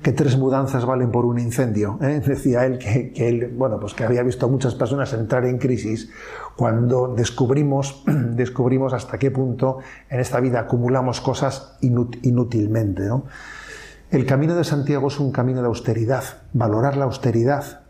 [0.02, 2.00] que tres mudanzas valen por un incendio.
[2.02, 2.22] ¿eh?
[2.26, 6.10] Decía él que, él, bueno, pues que había visto a muchas personas entrar en crisis
[6.56, 13.04] cuando descubrimos, descubrimos hasta qué punto en esta vida acumulamos cosas inútilmente.
[14.12, 17.82] El camino de Santiago es un camino de austeridad, valorar la austeridad.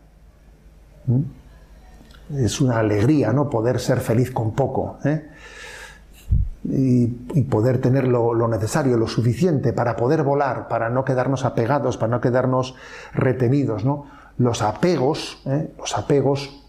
[2.34, 3.48] Es una alegría, ¿no?
[3.48, 4.98] Poder ser feliz con poco.
[5.04, 5.28] ¿eh?
[6.64, 7.06] Y,
[7.44, 12.20] poder tener lo, necesario, lo suficiente para poder volar, para no quedarnos apegados, para no
[12.20, 12.74] quedarnos
[13.14, 13.84] retenidos.
[13.84, 14.06] ¿no?
[14.38, 15.72] Los apegos, ¿eh?
[15.78, 16.62] los apegos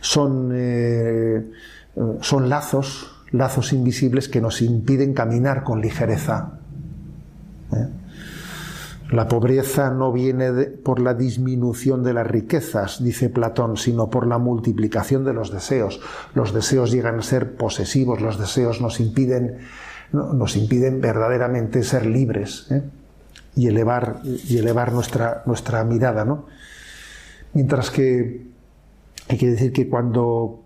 [0.00, 1.50] son, eh,
[2.20, 6.52] son lazos, lazos invisibles que nos impiden caminar con ligereza.
[7.72, 7.88] ¿eh?
[9.10, 14.36] La pobreza no viene por la disminución de las riquezas, dice Platón, sino por la
[14.36, 16.00] multiplicación de los deseos.
[16.34, 19.58] Los deseos llegan a ser posesivos, los deseos nos impiden,
[20.12, 22.82] nos impiden verdaderamente ser libres ¿eh?
[23.56, 26.26] y elevar, y elevar nuestra, nuestra mirada.
[26.26, 26.44] ¿no?
[27.54, 28.46] Mientras que
[29.26, 30.64] hay que decir que cuando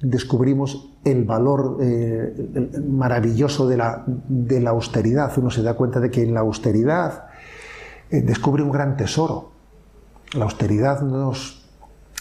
[0.00, 6.10] descubrimos el valor eh, maravilloso de la, de la austeridad, uno se da cuenta de
[6.10, 7.26] que en la austeridad,
[8.20, 9.52] descubre un gran tesoro.
[10.34, 11.62] La austeridad nos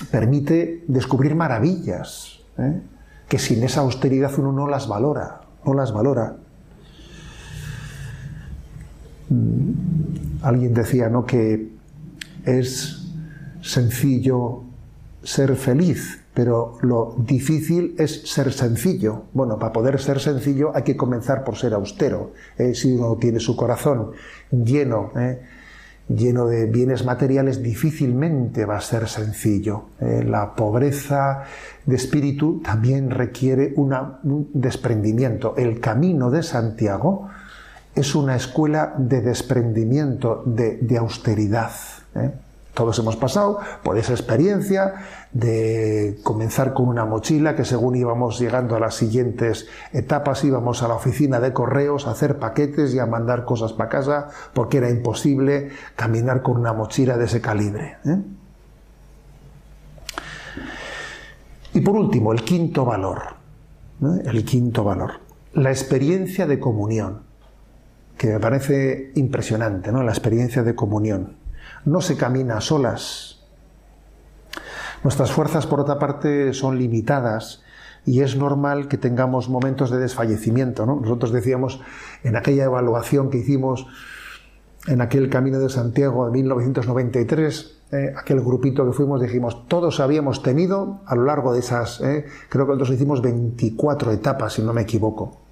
[0.09, 2.81] permite descubrir maravillas, ¿eh?
[3.27, 6.37] que sin esa austeridad uno no las valora, no las valora.
[9.29, 9.71] Mm,
[10.41, 11.25] alguien decía ¿no?
[11.25, 11.71] que
[12.45, 13.07] es
[13.61, 14.63] sencillo
[15.23, 19.25] ser feliz, pero lo difícil es ser sencillo.
[19.33, 22.33] Bueno, para poder ser sencillo hay que comenzar por ser austero.
[22.57, 22.73] ¿eh?
[22.73, 24.11] si uno tiene su corazón
[24.51, 25.11] lleno
[26.07, 29.85] lleno de bienes materiales, difícilmente va a ser sencillo.
[29.99, 31.43] Eh, la pobreza
[31.85, 35.55] de espíritu también requiere un desprendimiento.
[35.57, 37.29] El camino de Santiago
[37.95, 41.71] es una escuela de desprendimiento, de, austeridad.
[42.15, 42.31] ¿eh?
[42.73, 44.93] Todos hemos pasado por esa experiencia
[45.33, 50.87] de comenzar con una mochila que según íbamos llegando a las siguientes etapas íbamos a
[50.87, 54.89] la oficina de correos a hacer paquetes y a mandar cosas para casa porque era
[54.89, 57.97] imposible caminar con una mochila de ese calibre.
[58.05, 58.17] ¿eh?
[61.73, 63.21] Y por último, el quinto valor.
[64.01, 64.23] ¿eh?
[64.25, 65.19] El quinto valor.
[65.53, 67.23] La experiencia de comunión,
[68.17, 70.03] que me parece impresionante, ¿no?
[70.03, 71.40] La experiencia de comunión
[71.85, 73.39] no se camina a solas.
[75.03, 77.63] Nuestras fuerzas, por otra parte, son limitadas
[78.05, 80.85] y es normal que tengamos momentos de desfallecimiento.
[80.85, 81.81] Nosotros decíamos
[82.23, 83.87] en aquella evaluación que hicimos
[84.87, 90.41] en aquel Camino de Santiago de 1993, eh, aquel grupito que fuimos, dijimos, todos habíamos
[90.41, 94.73] tenido a lo largo de esas, eh, creo que nosotros hicimos 24 etapas, si no
[94.73, 95.50] me equivoco.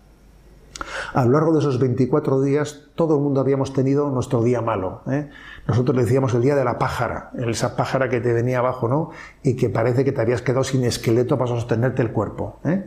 [1.13, 5.01] A lo largo de esos 24 días, todo el mundo habíamos tenido nuestro día malo.
[5.09, 5.29] ¿eh?
[5.67, 9.09] Nosotros le decíamos el día de la pájara, esa pájara que te venía abajo, ¿no?
[9.43, 12.59] Y que parece que te habías quedado sin esqueleto para sostenerte el cuerpo.
[12.63, 12.85] ¿eh?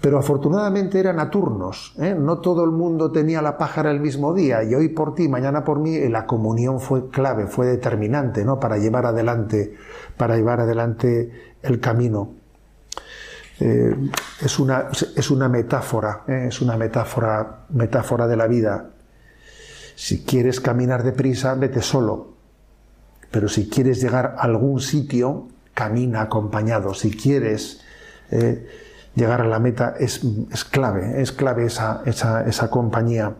[0.00, 2.14] Pero afortunadamente eran a turnos, ¿eh?
[2.14, 5.64] no todo el mundo tenía la pájara el mismo día, y hoy por ti, mañana
[5.64, 8.60] por mí, la comunión fue clave, fue determinante, ¿no?
[8.60, 9.74] Para llevar adelante,
[10.18, 12.43] para llevar adelante el camino.
[13.60, 13.94] Eh,
[14.42, 18.90] es, una, es, una, metáfora, eh, es una metáfora, metáfora de la vida.
[19.94, 22.34] Si quieres caminar deprisa, vete solo.
[23.30, 26.94] Pero si quieres llegar a algún sitio, camina acompañado.
[26.94, 27.80] Si quieres
[28.30, 28.68] eh,
[29.14, 33.34] llegar a la meta, es, es clave, es clave esa, esa, esa compañía.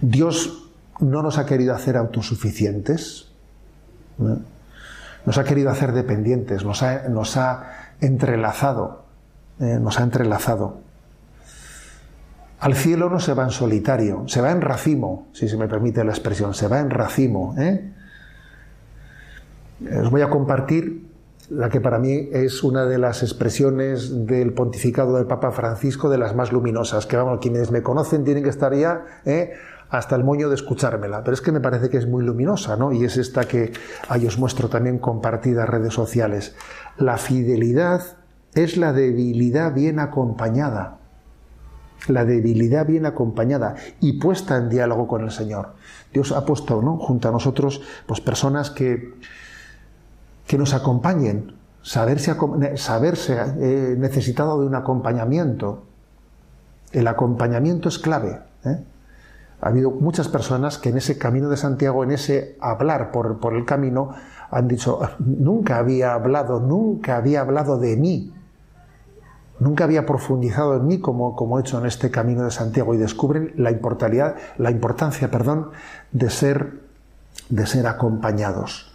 [0.00, 3.28] Dios no nos ha querido hacer autosuficientes,
[4.18, 9.04] nos ha querido hacer dependientes, nos ha, nos ha entrelazado,
[9.60, 10.78] eh, nos ha entrelazado.
[12.60, 16.02] Al cielo no se va en solitario, se va en racimo, si se me permite
[16.04, 17.54] la expresión, se va en racimo.
[17.58, 17.92] ¿eh?
[20.00, 21.04] Os voy a compartir
[21.50, 26.16] la que para mí es una de las expresiones del pontificado del Papa Francisco de
[26.16, 29.52] las más luminosas, que vamos, quienes me conocen tienen que estar ya ¿eh?
[29.98, 32.92] Hasta el moño de escuchármela, pero es que me parece que es muy luminosa, ¿no?
[32.92, 33.72] Y es esta que
[34.08, 36.56] ahí os muestro también compartida en redes sociales.
[36.96, 38.02] La fidelidad
[38.54, 40.98] es la debilidad bien acompañada.
[42.08, 45.74] La debilidad bien acompañada y puesta en diálogo con el Señor.
[46.12, 46.98] Dios ha puesto ¿no?
[46.98, 49.14] junto a nosotros pues, personas que,
[50.46, 52.34] que nos acompañen, saberse,
[52.76, 55.84] saberse eh, necesitado de un acompañamiento.
[56.92, 58.40] El acompañamiento es clave.
[58.64, 58.78] ¿eh?
[59.60, 63.64] Ha habido muchas personas que en ese camino de Santiago, en ese hablar por, el
[63.64, 64.10] camino,
[64.50, 68.32] han dicho, nunca había hablado, nunca había hablado de mí,
[69.58, 72.98] nunca había profundizado en mí como, como he hecho en este camino de Santiago y
[72.98, 73.74] descubren la,
[74.58, 75.70] la importancia perdón,
[76.12, 76.80] de, ser,
[77.48, 78.92] de ser acompañados.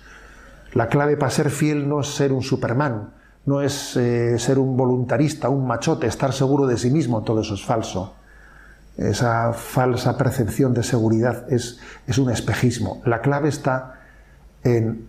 [0.74, 3.14] La clave para ser fiel no es ser un Superman,
[3.46, 7.56] no es eh, ser un voluntarista, un machote, estar seguro de sí mismo, todo eso
[7.56, 8.14] es falso.
[9.00, 13.02] Esa falsa percepción de seguridad es, es un espejismo.
[13.06, 14.02] La clave está
[14.62, 15.08] en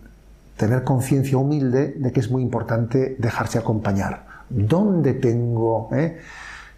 [0.55, 4.27] tener conciencia humilde de que es muy importante dejarse acompañar.
[4.49, 6.21] ¿Dónde tengo eh,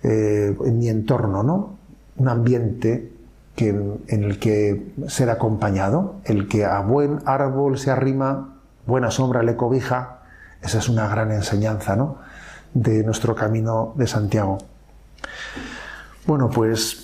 [0.02, 1.78] eh, en mi entorno ¿no?
[2.18, 3.12] un ambiente
[3.56, 6.16] que, en el que ser acompañado?
[6.24, 8.56] El que a buen árbol se arrima,
[8.88, 10.22] buena sombra le cobija.
[10.64, 12.18] Esa es una gran enseñanza ¿no?
[12.74, 14.58] de nuestro camino de Santiago.
[16.26, 17.03] Bueno, pues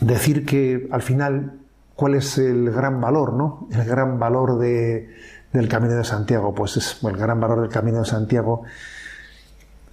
[0.00, 1.60] decir que al final,
[1.94, 3.68] ¿cuál es el gran valor, no?
[3.70, 5.10] El gran valor de,
[5.52, 6.54] del Camino de Santiago?
[6.54, 8.62] Pues es el gran valor del Camino de Santiago,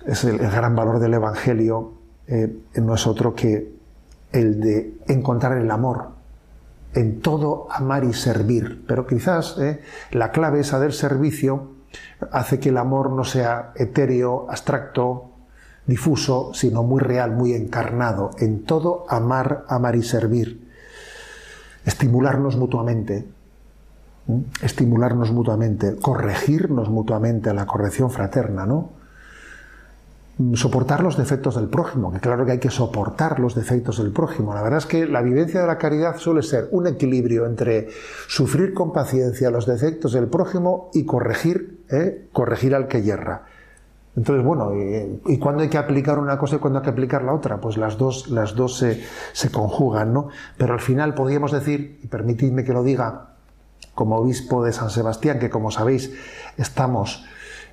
[0.05, 1.93] es el, gran valor del Evangelio,
[2.27, 3.75] eh, no es otro que
[4.31, 6.09] el de encontrar el amor,
[6.93, 8.85] en todo amar y servir.
[8.87, 11.71] Pero quizás eh, la clave esa del servicio
[12.31, 15.26] hace que el amor no sea etéreo, abstracto,
[15.87, 18.31] difuso, sino muy real, muy encarnado.
[18.37, 20.67] En todo amar, amar y servir.
[21.85, 23.25] Estimularnos mutuamente,
[24.61, 28.89] estimularnos mutuamente, corregirnos mutuamente a la corrección fraterna, ¿no?
[30.53, 34.53] Soportar los defectos del prójimo, que claro que hay que soportar los defectos del prójimo.
[34.53, 37.87] La verdad es que la vivencia de la caridad suele ser un equilibrio entre
[38.27, 42.27] sufrir con paciencia los defectos del prójimo y corregir, ¿eh?
[42.33, 43.45] corregir al que yerra.
[44.17, 44.71] Entonces, bueno,
[45.27, 47.61] ¿y, cuándo hay que aplicar una cosa y cuándo hay que aplicar la otra?
[47.61, 50.29] Pues las dos, las dos se, se conjugan, ¿no?
[50.57, 53.35] Pero al final podríamos decir, y permitidme que lo diga,
[53.93, 56.11] como obispo de San Sebastián, que como sabéis
[56.57, 57.25] estamos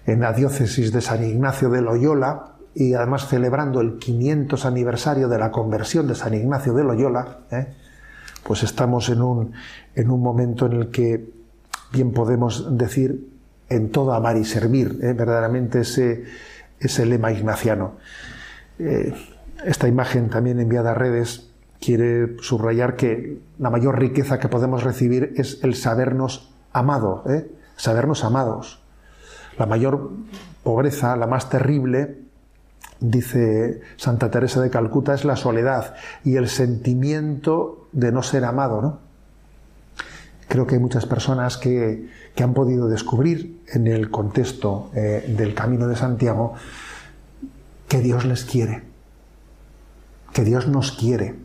[0.05, 5.39] en la diócesis de San Ignacio de Loyola y además celebrando el 500 aniversario de
[5.39, 7.69] la conversión de San Ignacio de Loyola, ¿eh?
[8.43, 9.53] pues estamos en un,
[9.95, 11.27] en un momento en el que
[11.91, 13.34] bien podemos decir
[13.69, 15.13] en todo amar y servir, ¿eh?
[15.13, 17.95] verdaderamente ese, lema ignaciano.
[18.79, 19.15] Eh,
[19.65, 21.51] esta imagen también enviada a redes
[21.81, 27.51] quiere subrayar que la mayor riqueza que podemos recibir es el sabernos amado, ¿eh?
[27.77, 28.83] sabernos amados.
[29.59, 30.11] La mayor
[30.63, 32.19] pobreza, la más terrible,
[33.01, 35.95] dice Santa Teresa de Calcuta, es la soledad
[36.25, 38.83] y el sentimiento de no ser amado.
[38.83, 38.99] ¿no?
[40.49, 45.87] Creo que hay muchas personas que, han podido descubrir en el contexto eh, del Camino
[45.87, 46.55] de Santiago
[47.89, 48.83] que Dios les quiere,
[50.33, 51.37] que Dios nos quiere.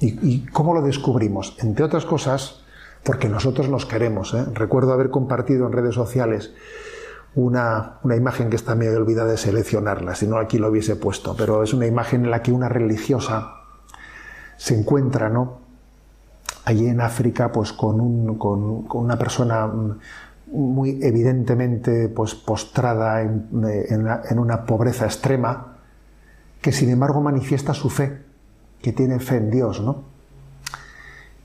[0.00, 1.56] ¿Y, cómo lo descubrimos?
[1.60, 2.62] Entre otras cosas,
[3.04, 4.32] porque nosotros nos queremos.
[4.34, 4.44] ¿eh?
[4.54, 6.52] Recuerdo haber compartido en redes sociales
[7.34, 11.36] una, una, imagen que está medio olvidada de seleccionarla, si no aquí lo hubiese puesto,
[11.36, 13.54] pero es una imagen en la que una religiosa
[14.56, 15.59] se encuentra, ¿no?
[16.70, 19.68] Allí en África, pues con, un, con, una persona
[20.52, 25.78] muy evidentemente pues, postrada en, en, una pobreza extrema,
[26.60, 28.22] que sin embargo manifiesta su fe,
[28.80, 30.04] que tiene fe en Dios, ¿no?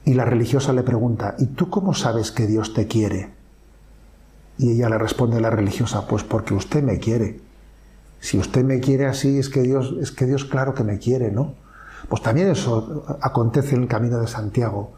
[0.03, 3.31] Y la religiosa le pregunta, ¿y tú cómo sabes que Dios te quiere?
[4.59, 7.39] Y ella le responde a la religiosa, pues porque usted me quiere.
[8.19, 11.31] Si usted me quiere así, es que Dios, es que Dios claro que me quiere,
[11.31, 11.55] ¿no?
[12.09, 14.93] Pues también eso acontece en el camino de Santiago.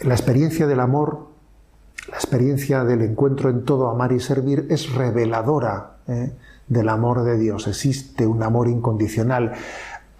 [0.00, 1.28] La experiencia del amor,
[2.08, 6.32] la experiencia del encuentro en todo, amar y servir, es reveladora ¿eh?
[6.66, 7.66] del amor de Dios.
[7.66, 9.52] Existe un amor incondicional.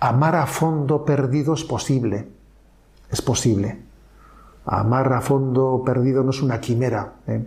[0.00, 2.28] Amar a fondo perdido es posible.
[3.10, 3.78] Es posible.
[4.66, 7.46] Amar a fondo perdido no es una quimera, ¿eh?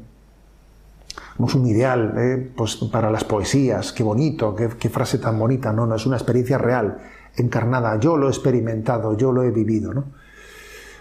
[1.38, 2.52] no es un ideal ¿eh?
[2.56, 6.58] pues para las poesías, qué bonito, qué, frase tan bonita, no, no, es una experiencia
[6.58, 6.98] real,
[7.36, 9.94] encarnada, yo lo he experimentado, yo lo he vivido.
[9.94, 10.06] ¿no?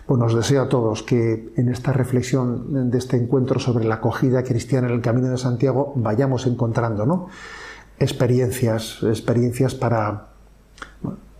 [0.08, 4.42] Pues nos deseo a todos que en esta reflexión de este encuentro sobre la acogida
[4.42, 7.26] cristiana en el Camino de Santiago vayamos encontrando ¿no?
[7.98, 10.28] experiencias, experiencias para,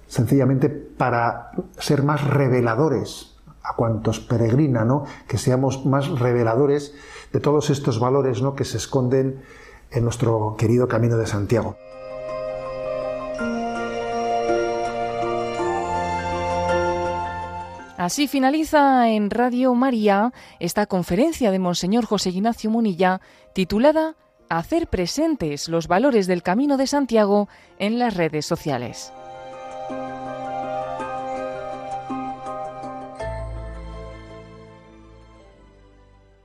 [0.07, 5.05] sencillamente para ser más reveladores a cuantos peregrinan, ¿no?
[5.27, 6.93] que seamos más reveladores
[7.33, 8.55] de todos estos valores ¿no?
[8.55, 9.41] que se esconden
[9.91, 11.79] en nuestro querido Camino de Santiago.
[18.09, 23.21] Así finaliza en Radio María esta conferencia de Monseñor José Ignacio Munilla
[23.53, 24.17] titulada
[24.49, 29.13] Hacer presentes los valores del Camino de Santiago en las redes sociales.